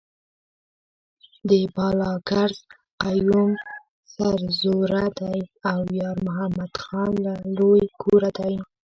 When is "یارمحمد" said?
5.99-6.71